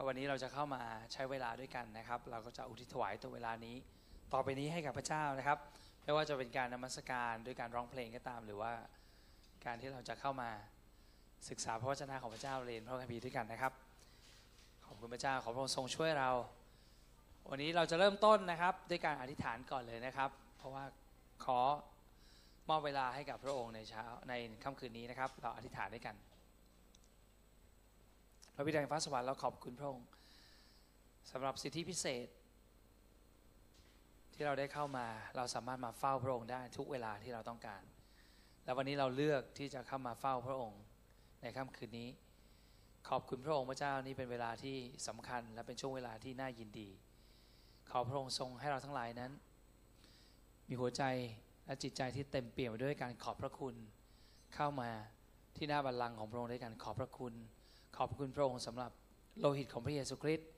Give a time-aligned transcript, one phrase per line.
[0.00, 3.76] ก็วันนี้เราจะเข้ามาใช้เวลาด้วยกันนะครับ เราก็จะอุทิศถวายตัวเวลานี้
[4.32, 5.58] ต่อไปนี้ให้กับพระเจ้านะครับ
[6.04, 8.72] ไม่ว่าจะเป็นการนมัสการด้วยการร้องเพลงก็ตาม หรือว่า
[9.66, 10.50] การที่เราจะเข้ามา
[11.48, 13.72] ศึกษาพระวจนะของพระเจ้าเรียนพระคัมภีร์ด้วยกันนะครับ
[14.86, 16.30] ขอบคุณพระเจ้าขอพระองค์ทรงช่วยเรา
[17.50, 20.84] วันนี้เราจะเริ่มต้นนะครับ ด้วยการอธิษฐานก่อนเลยนะครับ เพราะว่า
[21.44, 21.60] ขอ
[22.68, 24.32] มอบเวลาให้กับพระองค์ในเช้าใน
[24.64, 26.16] ค่ำคืนนี้นะครับ เราอธิษฐานด้วยกัน
[28.60, 30.06] ระบิดาแห่งฟ้าสวรรค์เราขอบคุณพระองค์
[31.30, 32.26] สำหรับสิทธิพิเศษ
[34.34, 35.06] ที่เราได้เข้ามา
[35.36, 37.82] เราสามารถมาเฝ้าพระองค์ได้ทุกเวลาที่เราต้องการ
[38.64, 40.80] และวันนี้เราเลือกที่จะเข้ามาเฝ้าพระองค์
[41.42, 42.08] ในค่ำคืนนี้
[43.08, 44.76] ขอบคุณพระองค์พระเจ้านี่เป็นเวลาที่
[45.08, 46.88] สำคัญ และเป็นช่วงเวลาที่น่ายินดี
[47.90, 49.32] ขอพระองค์ทรงให้เราทั้งหลายนั้น
[50.68, 51.02] มีหัวใจ
[51.66, 53.74] และจิตใจที่เต็มเปี่ยมด้วยการขอบพระคุณ
[54.54, 54.90] เข้ามา
[55.56, 57.34] ที่หน้าบัลลังก์ของพระองค์ด้วยการขอบพระคุณ
[57.96, 58.92] ขอบคุณพระองค์สำหรับ
[59.38, 60.48] โลหิตของพระเยซูคริสต์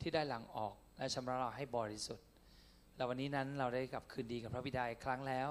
[0.00, 2.26] ที่ได้หลั่งออกและชำระเราให้บริสุทธิ์
[2.96, 5.48] และวันนี้นั้นเราได้กลับคืนดีกับพระบิดาอีกครั้งแล้ว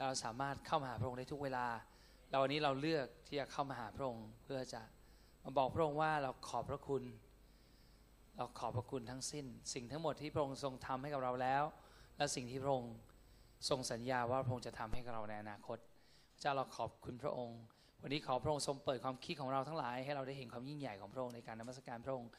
[0.00, 1.66] เราสามารถเข้ามาหาพระองค์ได้ทุกเวลา
[2.28, 4.82] แล้ววันนี้เราเลือกที่จะเข้ามาหาพระองค์เพื่อจะ
[5.44, 7.02] มาบอกพระองค์ว่าเราขอบพระคุณ
[8.36, 11.62] เราขอบพระคุณทั้งสิ้น สิ่งทั้งหมดที่พระองค์ทรงทำให้กับเราแล้ว
[12.16, 12.94] และสิ่งที่พระองค์
[13.68, 15.78] ทรงสัญญาว่าพระองค์จะทำให้กับเราในอนาคต
[16.32, 17.60] พระเจ้าเราขอบคุณพระองค์
[18.02, 22.30] วันนี้ขอพระองค์ทรงเปิดความคิดของเราทั้งหลาย ให้เราได้เห็นความยิ่งใหญ่ของพระองค์ในการนมัสการพระองค์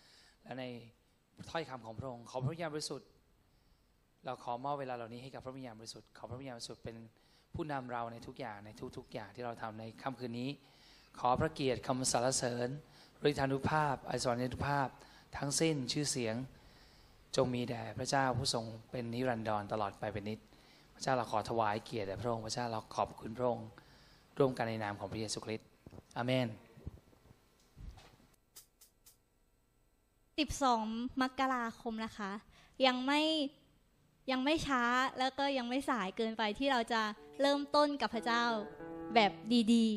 [0.44, 0.64] และใน
[1.52, 3.08] ถ้อยคำของพระองค์ขอพระวิญญาณบริสุทธิ์
[4.26, 6.96] เราขอมอบเวลาเหล่านี้ให้กับพระวิญญาณบริสุทธิ์ขอพระวิญญาณบริสุทธิ์เป็น
[7.56, 10.50] ผู้นำเราในทุกอย่างในทุกๆอย่างที่เราทำในค่ำคืนนี้
[11.20, 12.70] ขอพระเกียรติคำสรรเสริญ
[13.30, 14.88] ฤทธานุภาพไอสรรนุภาพ
[15.38, 16.36] ทั้งสิ้นชื่อเสียง
[17.36, 20.40] จงมีแด่พระเจ้าผู้ทรงเป็นนิรันดรตลอดไปเป็นนิจ
[20.96, 23.68] พระเจ้าเราขอถวายเกียรติแด่พระองค์พระเจ้าเราขอบคุณพระองค์
[24.42, 25.68] ร่วมกันในนามของพระเยซูคริสต์
[26.18, 26.48] อาเมน
[30.44, 32.32] 12 มกราคมนะคะ
[32.86, 33.22] ยังไม่
[34.32, 34.84] ยังไม่ช้า
[35.20, 37.02] แล้วก็ยังไม่สายเกินไปที่เราจะ
[37.42, 38.44] เริ่มต้นกับพระเจ้า
[39.16, 39.32] แบบ
[39.74, 39.88] ดี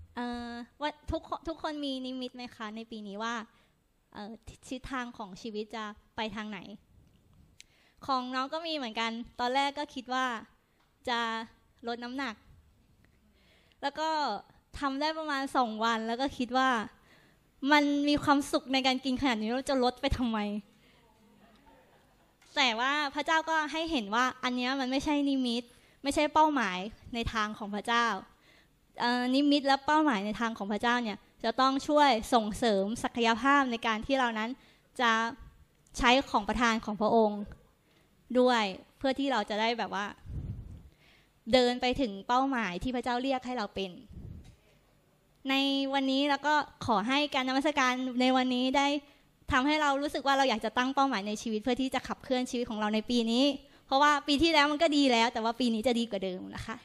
[0.00, 3.34] ๆว่าทุกคนทุกคนมีนิมิตไหมคะในปีนี้ว่า
[4.68, 5.84] ทิศทางของชีวิตจะ
[6.16, 6.58] ไปทางไหน
[8.06, 9.10] ของน้องก็มีเหมือนกัน
[9.40, 10.26] ตอนแรกก็คิดว่า
[11.08, 11.20] จะ
[11.88, 12.34] ลดน้ำหนัก
[13.82, 14.08] แล้วก็
[14.80, 16.70] ทำได้ประมาณสองวัน แล้วก็คิดว่า
[17.72, 20.38] มันมีความสุขในการกินขนาดนี้เราจะลดไปทำไม
[22.56, 25.62] แต่ว่าพระเจ้าก็ให้เห็นว่าอันนี้มันไม่ใช่นิมิต
[26.02, 26.78] ไม่ใช่เป้าหมาย
[27.14, 28.06] ในทางของพระเจ้า
[29.34, 34.50] นิมิตและเป้าหมายในทางของพระเจ้าเนี่ยจะต้องช่วยส่งเสริมศักยภาพในการที่เรานั้น
[35.00, 35.12] จะ
[35.98, 37.42] ใช้ของประทานของพระองค์
[38.40, 38.62] ด้วย
[38.98, 40.06] เพื่อที่เราจะได้แบบว่า
[41.52, 43.90] เดินไปถึงเป้าหมายที่พระเจ้าเรียกให้เราเป็น
[45.50, 45.54] ใน
[45.94, 46.54] วันนี้แล้วก็
[46.86, 48.86] ขอให้การนมัสการในวันนี้ได้
[49.52, 53.44] ทำให้เรารู้สึกว่าเราอยากจะตั้งเป้าหมายในชีวิตเพื่อที่จะขับเคลื่อนชีวิตของเราในปีนี้
[53.86, 56.76] เพราะว่าปีที่แล้วมันก็ดีแล้ว แต่ว่าปีนี้จะดีกว่าเดิมนะคะ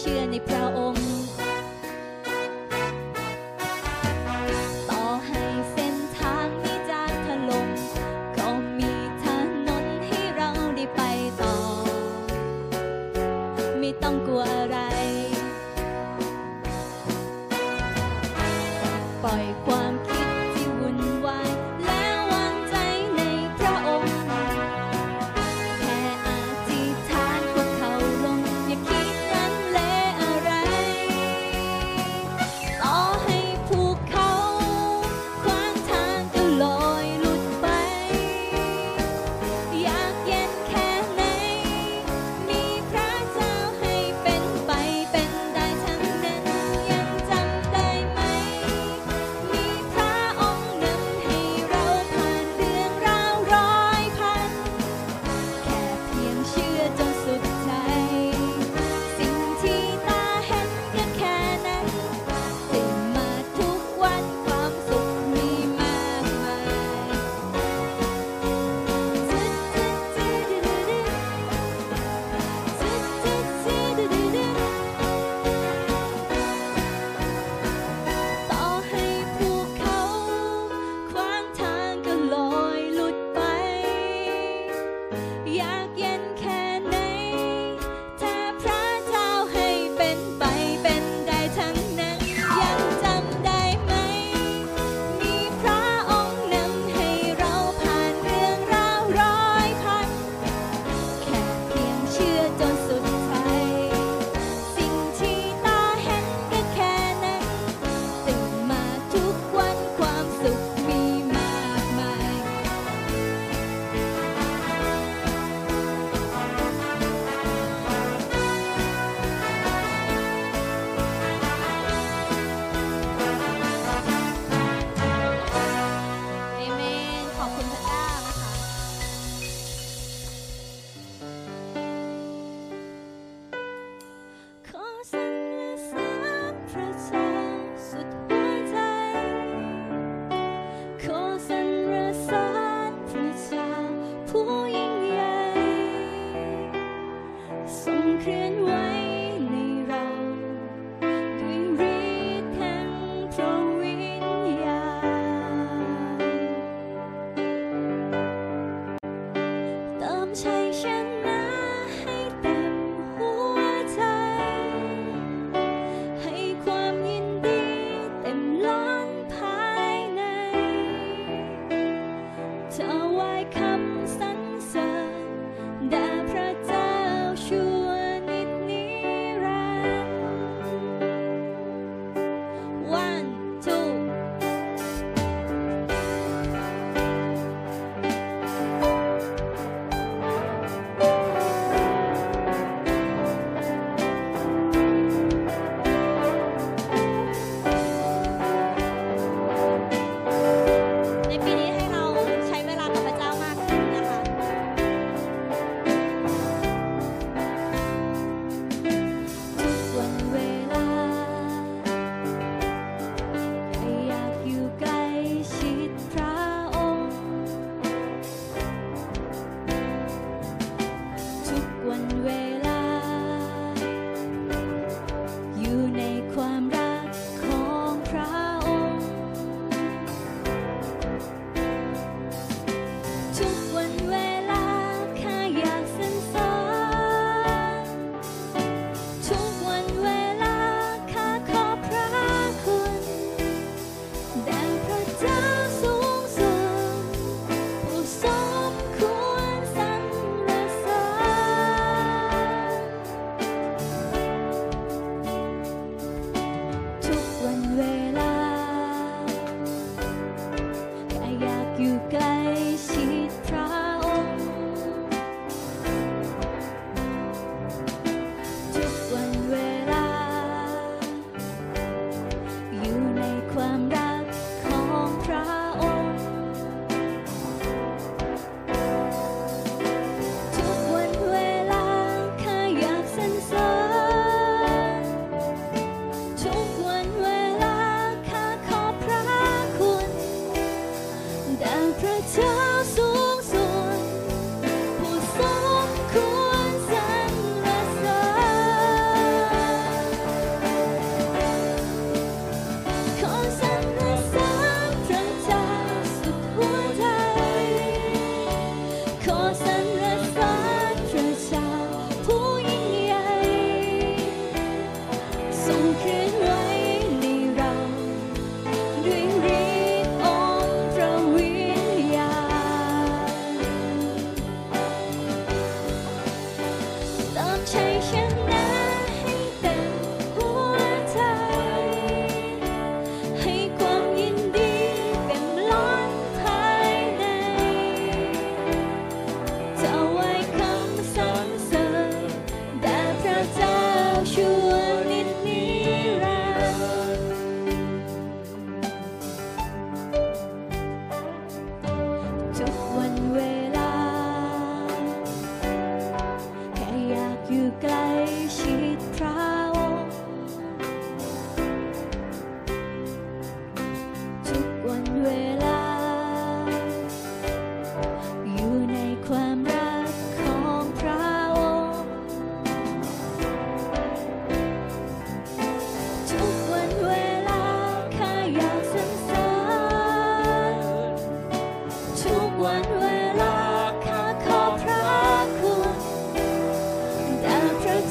[0.00, 0.97] ชื่อในพระองค์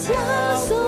[0.08, 0.87] 加速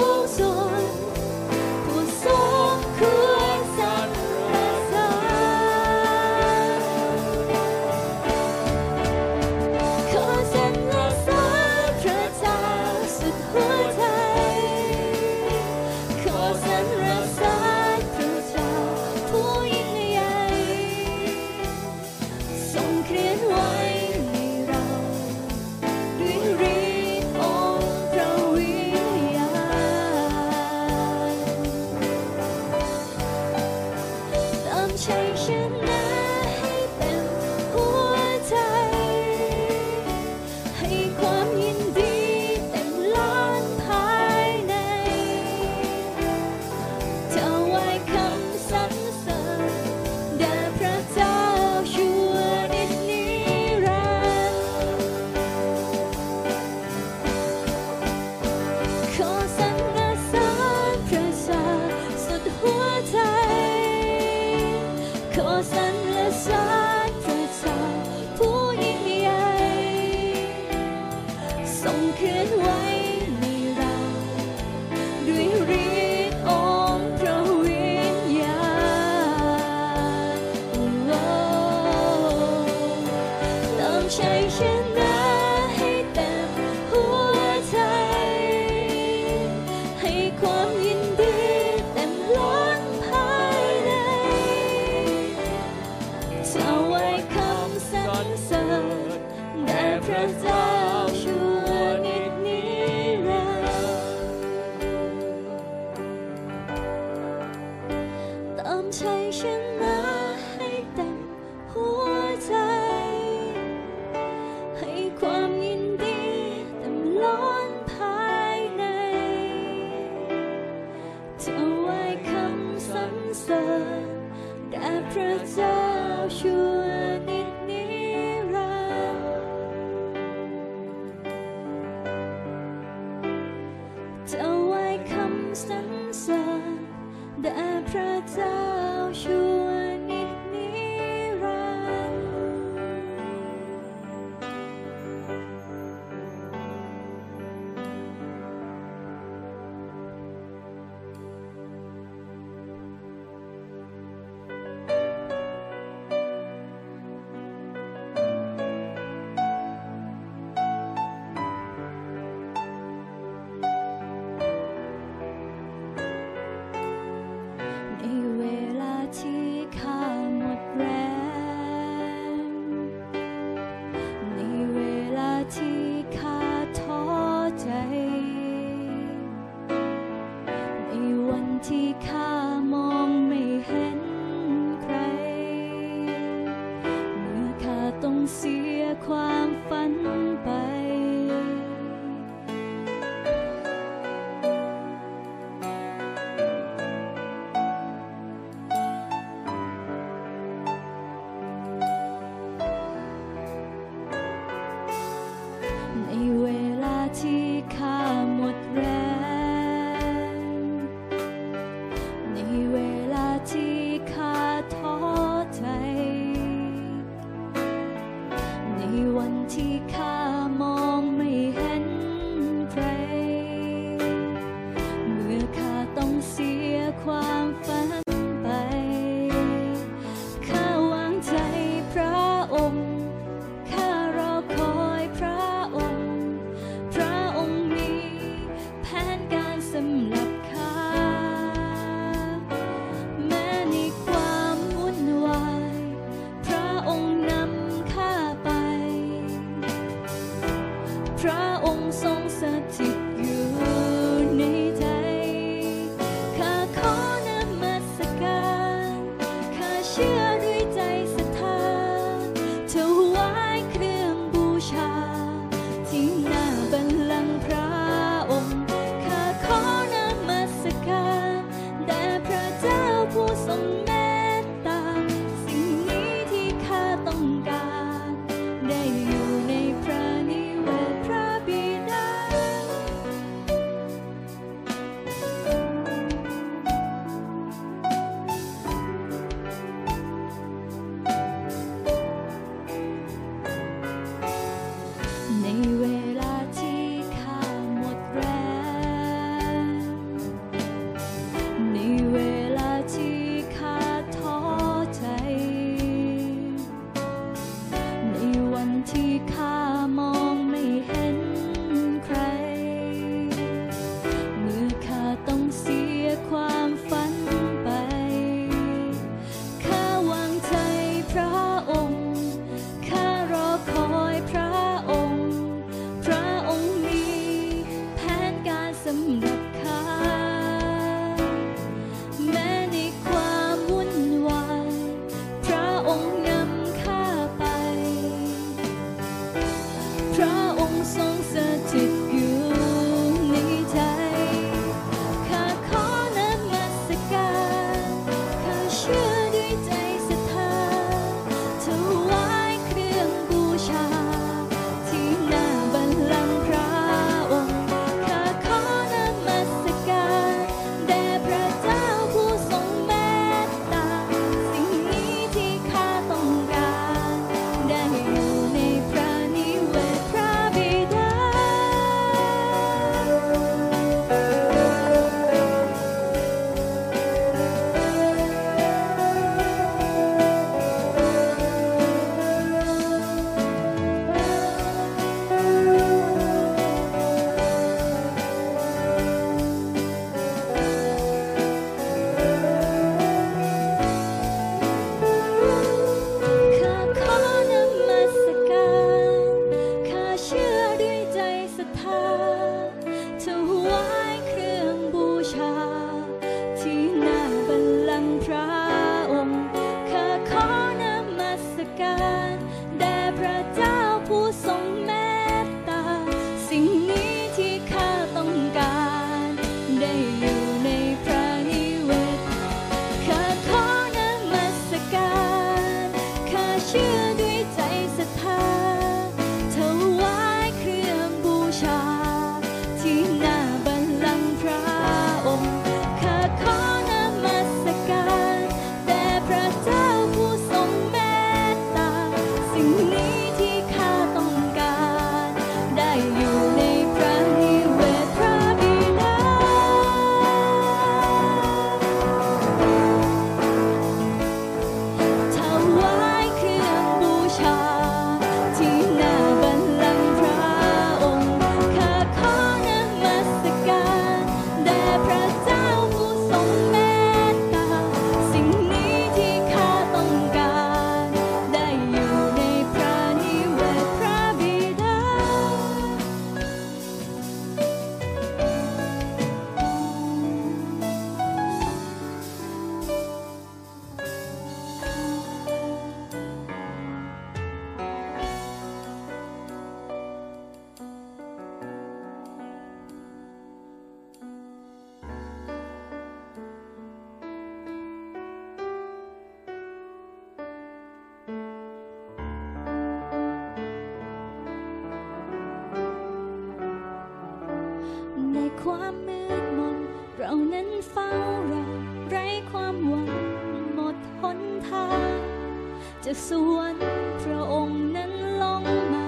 [516.11, 516.75] จะสวน
[517.24, 519.05] พระองค์นั้นลงมา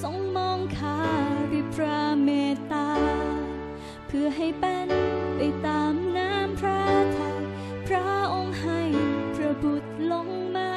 [0.00, 0.98] ทรงมองข้า
[1.52, 2.90] ด้วยพระเมตตา
[4.06, 4.88] เพื่อให้เป็น
[5.36, 6.82] ไปตามน้ำพระ
[7.18, 7.38] ทัย
[7.86, 8.80] พระองค์ให้
[9.36, 10.72] พระบุตรลงมา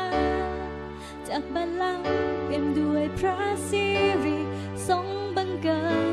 [1.28, 2.08] จากบัลลังก์
[2.48, 3.38] เต็มด้วยพระ
[3.70, 3.86] สิ
[4.26, 4.40] ริ
[4.88, 5.06] ทรง
[5.36, 5.84] บังเกิ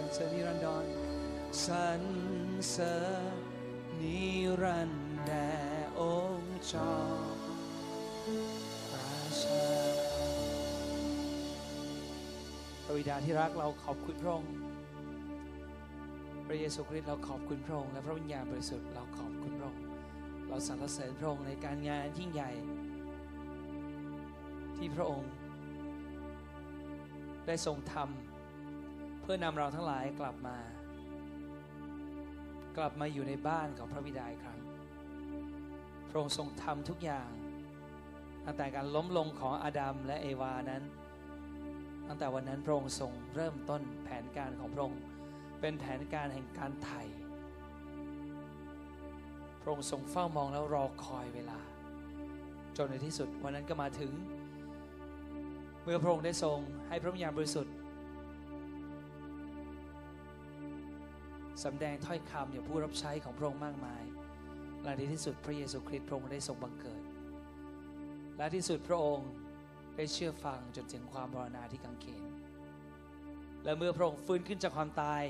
[0.00, 0.84] รรเสริญนิรันดร
[1.66, 2.02] สรร
[2.70, 2.96] เสริ
[3.32, 3.36] ญ
[4.00, 4.20] นิ
[4.62, 5.50] รันดร์แด่
[6.00, 6.02] อ
[6.38, 6.94] งค์จอ
[7.34, 7.38] ม
[8.92, 9.66] ราชา
[12.84, 14.52] พระบิดาที่รักเราขอบคุณพระองค์
[16.46, 19.82] พระเยซูคริสต์เราขอบคุณพระองค์และพระวิญญาณบริสุทธิ์เราขอบคุณพระองค์
[20.48, 22.50] เราสรรเสริญพระองค์ในการงานยิ่งใหญ่
[24.76, 25.30] ที่พระองค์
[27.46, 28.35] ได้ทรงทำ
[29.28, 30.56] พื่อนำเราทั้งหลายกลับมา
[32.76, 34.60] กลับมาอยู่ในบ้านของพระบิดาอีกครั้ง
[36.08, 37.30] พระองค์ทรงทำทุกอย่าง
[38.44, 40.82] ตั้งแต่การล้มลงของอาดัมและเอวานั้น
[42.08, 45.00] ตั้งแต่วันนั้นพระองค์ทรงเริ่มต้นแผนการของพระองค์
[45.60, 47.02] เป็นแผนการแห่งการไถ่
[49.60, 51.60] พระองค์ทรงเฝ้ามองแล้วรอคอยเวลา
[52.76, 54.12] จนในที่สุดวันนั้นก็มาถึง
[55.82, 56.58] เมื่อพระองค์ได้ทรง
[56.88, 57.74] ให้พระวิญญาณบริสุทธิ์
[61.64, 64.02] สำแดงถ้อยคำอย่างผู้รับใช้ของพระองค์มากมาย
[64.82, 67.02] และในที่สุดพระเยซูคริสต์พระองค์ได้ทรงบังเกิด
[68.36, 69.30] และที่สุดพระองค์
[69.96, 72.22] ได้เชื่อฟังจนถึงความบรณาที่กังเขน
[73.64, 75.22] และเมื่อพระองค์ฟื้นขึ้นจากความตาย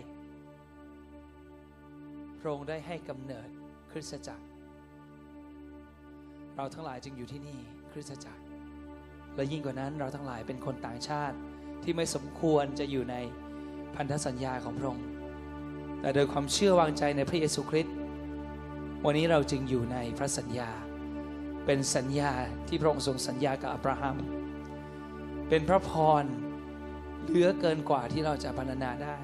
[2.40, 3.48] พระองค์ได้ให้กำเนิด
[3.90, 4.44] คริสตจักร
[6.56, 7.58] เราทั้งหลายจึงอยู่ที่นี่
[7.92, 8.42] คริสตจักร
[9.36, 11.36] และยิ่งกว่านั้นเราทั้งหลายเป็นคนต่างชาติ
[11.82, 13.16] ที่ไม่สมควรจะอยู่ใน
[13.96, 15.06] พันธสัญญาของพระองค์
[16.00, 17.94] แต่โดยความเชื่อวางใจในพระเยซูคริสต์
[19.04, 20.70] วันนี้เราจึงอยู่ในพระสัญญา
[21.66, 22.32] เป็นสัญญา
[22.68, 24.16] ที่พระองค์ทรงสัญญากับอับราฮัม
[25.48, 25.90] เป็นพระพ
[26.22, 26.24] ร
[27.26, 29.16] เหลือเกินกว่าที่เราจะพรรณนาได้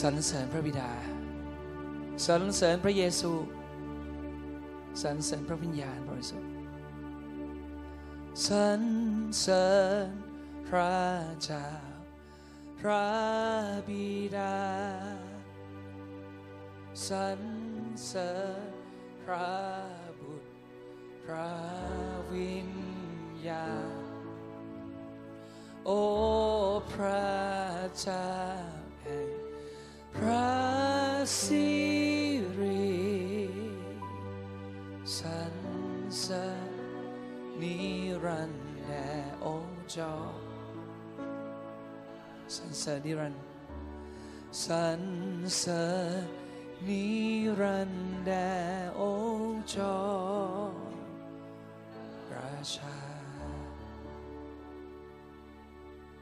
[0.00, 0.90] สรรเสริญพระบิดา
[2.26, 3.32] สรรเสริญพระเยซู
[5.02, 6.50] สรรเสริญพระวิญญาณบริสุทธิ์
[8.46, 8.82] สรร
[9.40, 9.68] เสริ
[10.04, 10.06] ญ
[10.68, 10.96] พระ
[11.44, 11.87] เจ้า
[12.80, 13.10] พระ
[13.88, 14.58] บิดา
[17.08, 17.40] สรร
[18.06, 18.32] เสริ
[18.70, 18.72] ญ
[19.22, 19.56] พระ
[20.20, 20.50] บุตร
[21.24, 21.54] พระ
[22.32, 22.70] วิญ
[23.48, 24.02] ญาณ
[25.86, 26.02] โอ้
[26.92, 27.28] พระ
[28.00, 28.32] เจ้า
[29.02, 29.30] แห่ง
[30.14, 30.52] พระ
[31.42, 31.68] สิ
[32.60, 32.98] ริ
[35.18, 35.54] สรร
[36.20, 36.72] เสริญ
[37.60, 37.76] นิ
[38.24, 39.08] รันดร์แด่
[39.44, 40.14] องค์จอ
[42.56, 43.42] สรรเสริญนิรันดร์
[44.64, 45.00] สรร
[45.58, 45.84] เสริ
[46.20, 46.24] ญ
[46.88, 47.04] นิ
[47.60, 48.50] รันดร์แด่
[49.00, 49.02] อ
[49.36, 49.96] งค์จอ
[52.34, 52.96] ราชา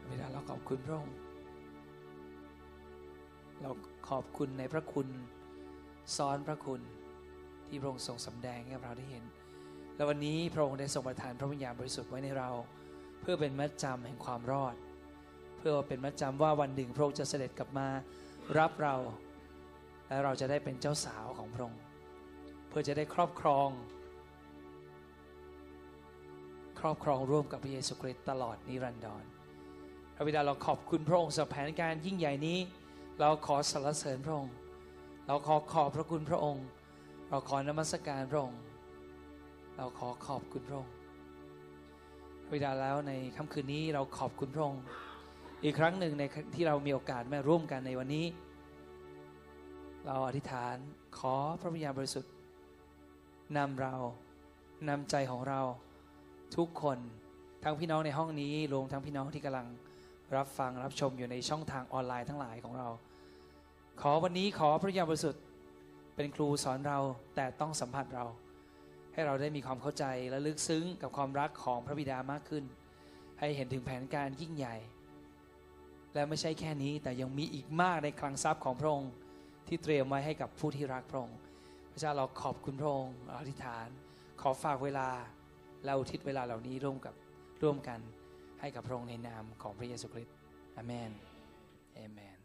[0.06, 1.16] เวลาเราขอบคุณพระองค์
[3.60, 3.70] เรา
[4.08, 5.08] ขอบคุณในพระคุณ
[6.16, 6.80] ซ้อนพระคุณ
[7.66, 9.24] ที่พระองค์ทรงสำแดงให้เราได้เห็น
[9.96, 12.50] และวันนี้พระองค์ได้ทรงประทานพระวิญญาณบริสุทธิ์ไว้ในเรา
[13.20, 14.76] เพื่อเป็นมัดจำแห่งความรอด
[15.68, 17.88] พื่อเป็นมัดจำว่าวันหนึ่งพระองค์จะเสด็จกลับมา
[18.58, 18.94] รับเรา
[20.08, 21.80] และเราจะได้เป็นเจ้าสาวของพระองค์
[22.68, 23.68] เพื่อจะได้ครอบครอง
[26.80, 29.24] ครอบครองร่วมกับพระเยซูคริสต์ตลอดนิรันดร
[30.14, 32.58] พระบิดาเราขอบคุณพระองค์สำหรับแผนการยิ่งใหญ่นี้
[33.20, 34.54] เราขอสรรเสริญพระองค์
[35.26, 36.64] เราขอขอบพระคุณพระองค์
[37.28, 38.60] เราขอนมัสการพระองค์
[39.76, 40.94] เราขอขอบคุณพระองค์
[42.44, 44.84] พระบิดาแล้วในค่ำคืนนี้เราขอบคุณพระองค์
[45.66, 46.24] อีกครั้งหนึ่งใน
[46.54, 48.26] ที่เรามีโอกาสมาร่วมกันในวันนี้
[50.06, 50.76] เราอธิษฐาน
[51.18, 52.32] ขอพระวิญญาณบริสุทธิ์
[53.56, 53.94] นำเรา
[54.88, 55.60] นำใจของเรา
[56.56, 56.98] ทุกคน
[57.64, 59.66] ทั้งพี่น้องในห้องนี้รวมทั้งพี่น้องที่กำลัง
[60.36, 62.88] รับฟังรับชมอยู่ในช่องทางออนไลน์ทั้งหลายของเรา
[64.00, 65.42] ขอวันนี้ขอพระวิญญาณบริสุทธิ์
[66.16, 66.98] เป็นครูสอนเรา
[67.36, 68.24] แต่ต้องสัมผัสเรา
[69.12, 72.64] ให้เราได้มีความเข้าใจและลึกซึ้งกับความรักของพระบิดามากขึ้น
[73.38, 74.76] ให้เห็นถึงแผนการยิ่งใหญ่
[76.16, 79.12] และไม่ใช่แค่นี้แต่ยังมีอีกมากในคลังทรัพย์ของพระองค์
[79.68, 81.38] ที่เตรียมไว้ให้กับผู้ที่รักพระองค์
[81.92, 83.88] พระเจ้าเราขอบคุณพระองค์อธิษฐาน
[84.40, 85.08] ขอฝากเวลา
[85.84, 87.14] และอุทิศเวลาเหล่านี้ร่วมกับ
[87.62, 88.00] ร่วมกัน
[88.60, 90.34] ให้กับพระองค์ในนามของพระเยซูคริสต์
[90.76, 91.10] อเมน
[91.98, 92.35] อเมน